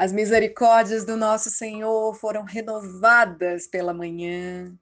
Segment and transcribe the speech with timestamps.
[0.00, 4.74] As misericórdias do nosso Senhor foram renovadas pela manhã.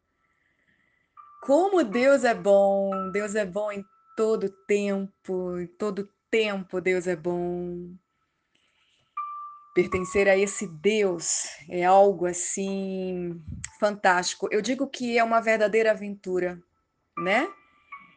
[1.42, 3.84] Como Deus é bom, Deus é bom em
[4.16, 7.96] todo tempo, em todo tempo Deus é bom.
[9.74, 13.42] Pertencer a esse Deus é algo assim
[13.80, 14.48] fantástico.
[14.52, 16.62] Eu digo que é uma verdadeira aventura,
[17.18, 17.48] né?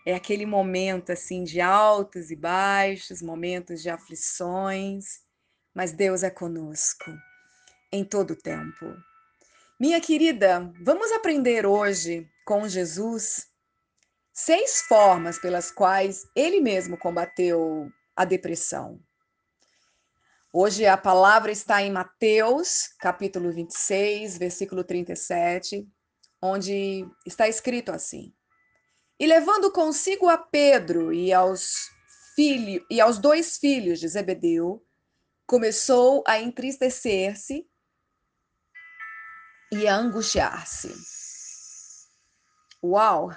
[0.05, 5.23] É aquele momento assim de altos e baixos, momentos de aflições,
[5.73, 7.11] mas Deus é conosco
[7.91, 8.85] em todo o tempo.
[9.79, 13.47] Minha querida, vamos aprender hoje com Jesus
[14.33, 18.99] seis formas pelas quais ele mesmo combateu a depressão.
[20.53, 25.87] Hoje a palavra está em Mateus, capítulo 26, versículo 37,
[26.41, 28.33] onde está escrito assim:
[29.19, 31.89] E levando consigo a Pedro e aos
[32.35, 34.85] filhos e aos dois filhos de Zebedeu,
[35.51, 37.69] começou a entristecer-se
[39.69, 40.95] e a angustiar-se.
[42.81, 43.35] Uau!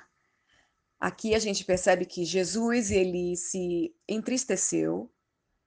[1.01, 5.13] Aqui a gente percebe que Jesus ele se entristeceu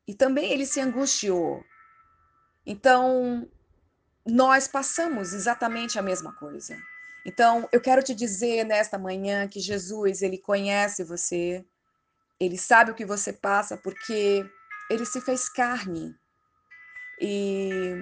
[0.08, 1.62] e também ele se angustiou.
[2.66, 3.46] Então,
[4.26, 6.78] nós passamos exatamente a mesma coisa.
[7.26, 11.66] Então, eu quero te dizer nesta manhã que Jesus, ele conhece você,
[12.40, 14.50] ele sabe o que você passa porque
[14.90, 16.16] ele se fez carne
[17.20, 17.94] e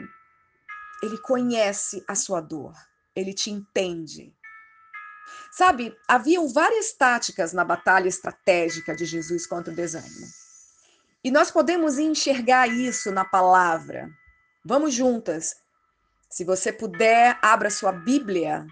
[1.02, 2.74] ele conhece a sua dor,
[3.16, 4.34] ele te entende.
[5.52, 10.28] Sabe, haviam várias táticas na batalha estratégica de Jesus contra o desânimo.
[11.24, 14.10] E nós podemos enxergar isso na palavra.
[14.64, 15.56] Vamos juntas.
[16.30, 18.66] Se você puder, abra sua Bíblia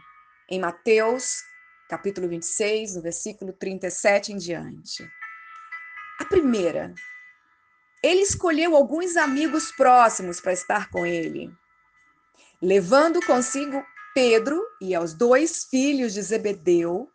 [0.50, 1.44] em Mateus,
[1.90, 5.10] capítulo 26, no versículo 37 em diante.
[6.20, 6.94] A primeira,
[8.04, 11.50] ele escolheu alguns amigos próximos para estar com ele,
[12.62, 13.82] levando consigo
[14.14, 17.10] Pedro e aos dois filhos de Zebedeu.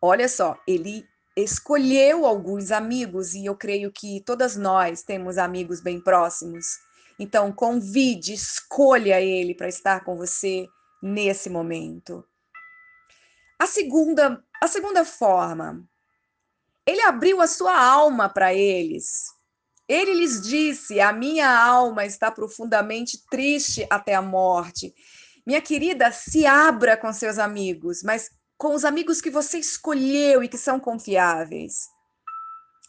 [0.00, 6.00] Olha só, ele escolheu alguns amigos e eu creio que todas nós temos amigos bem
[6.00, 6.78] próximos.
[7.18, 10.66] Então, convide, escolha ele para estar com você
[11.02, 12.24] nesse momento.
[13.58, 15.86] A segunda, a segunda forma,
[16.86, 19.26] ele abriu a sua alma para eles.
[19.88, 24.94] Ele lhes disse: A minha alma está profundamente triste até a morte.
[25.46, 30.48] Minha querida, se abra com seus amigos, mas com os amigos que você escolheu e
[30.48, 31.86] que são confiáveis.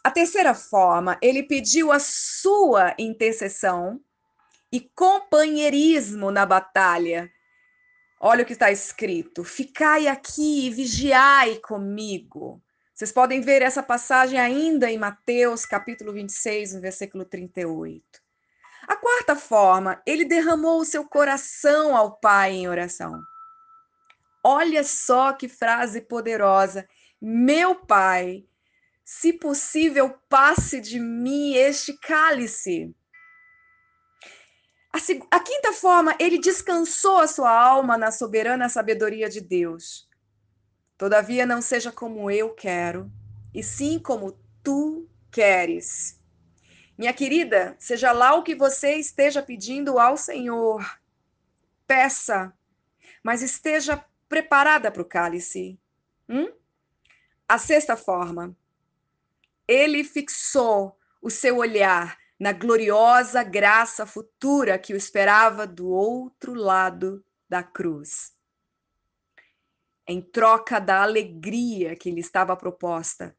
[0.03, 3.99] A terceira forma, ele pediu a sua intercessão
[4.71, 7.29] e companheirismo na batalha.
[8.19, 12.61] Olha o que está escrito: Ficai aqui e vigiai comigo.
[12.97, 18.03] Vocês podem ver essa passagem ainda em Mateus, capítulo 26, no versículo 38.
[18.87, 23.21] A quarta forma, ele derramou o seu coração ao Pai em oração.
[24.43, 26.89] Olha só que frase poderosa.
[27.21, 28.47] Meu Pai,
[29.05, 32.95] se possível, passe de mim este cálice.
[35.29, 40.06] A, quinta forma, ele descansou a sua alma na soberana sabedoria de Deus.
[40.97, 43.11] Todavia, não seja como eu quero,
[43.53, 46.19] e sim como tu queres.
[46.97, 50.99] Minha querida, seja lá o que você esteja pedindo ao Senhor,
[51.85, 52.51] peça,
[53.21, 55.79] mas esteja preparada para o cálice.
[56.27, 56.51] Hum?
[57.47, 58.57] A sexta forma,
[59.67, 67.23] ele fixou o seu olhar na gloriosa graça futura que o esperava do outro lado
[67.47, 68.35] da cruz
[70.07, 73.35] em troca da alegria que lhe estava proposta.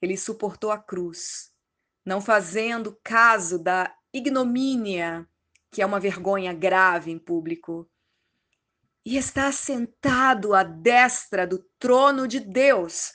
[0.00, 1.50] Ele suportou a cruz,
[2.04, 5.26] não fazendo caso da ignomínia,
[5.70, 7.88] que é uma vergonha grave em público.
[9.04, 13.14] E está sentado à destra do trono de Deus.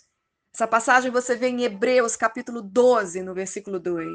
[0.53, 4.07] Essa passagem você vê em Hebreus, capítulo 12, no versículo 2.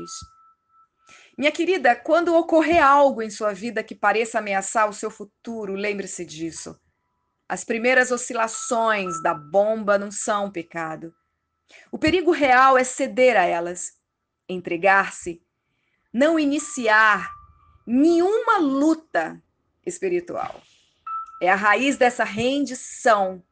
[1.39, 6.25] Minha querida, quando ocorrer algo em sua vida que pareça ameaçar o seu futuro, lembre-se
[6.25, 6.79] disso.
[7.49, 11.15] As primeiras oscilações da bomba não são pecado.
[11.93, 13.93] O perigo real é ceder a elas,
[14.49, 15.41] entregar-se,
[16.13, 17.31] não iniciar
[17.87, 19.41] nenhuma luta
[19.85, 20.61] espiritual.
[21.41, 23.43] É a raiz dessa rendição,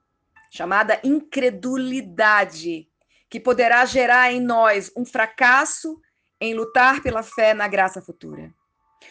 [0.50, 2.88] chamada incredulidade,
[3.28, 6.00] que poderá gerar em nós um fracasso
[6.40, 8.52] em lutar pela fé na graça futura.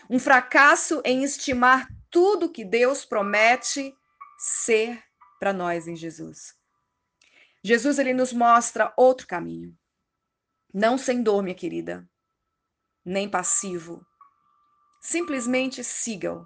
[0.10, 3.96] Um fracasso em estimar tudo que Deus promete
[4.44, 5.02] ser
[5.40, 6.54] para nós em Jesus.
[7.64, 9.74] Jesus ele nos mostra outro caminho.
[10.74, 12.06] Não sem dor, minha querida,
[13.06, 14.06] nem passivo.
[15.00, 16.46] Simplesmente siga-o.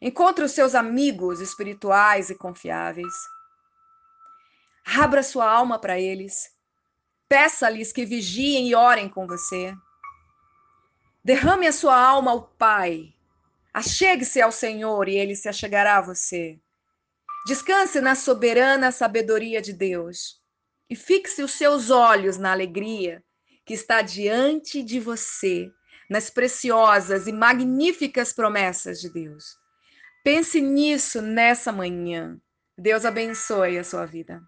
[0.00, 3.14] Encontre os seus amigos espirituais e confiáveis.
[4.84, 6.54] Abra sua alma para eles.
[7.28, 9.74] Peça-lhes que vigiem e orem com você.
[11.24, 13.12] Derrame a sua alma ao Pai.
[13.74, 16.60] Achegue-se ao Senhor e ele se achegará a você.
[17.46, 20.42] Descanse na soberana sabedoria de Deus
[20.90, 23.22] e fixe os seus olhos na alegria
[23.64, 25.70] que está diante de você,
[26.10, 29.44] nas preciosas e magníficas promessas de Deus.
[30.24, 32.36] Pense nisso nessa manhã.
[32.76, 34.42] Deus abençoe a sua vida.